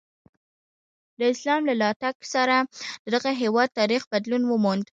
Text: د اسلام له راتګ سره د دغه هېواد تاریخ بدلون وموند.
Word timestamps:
د 1.19 1.21
اسلام 1.33 1.61
له 1.69 1.73
راتګ 1.83 2.15
سره 2.33 2.57
د 3.03 3.05
دغه 3.15 3.31
هېواد 3.41 3.69
تاریخ 3.79 4.01
بدلون 4.11 4.43
وموند. 4.47 4.85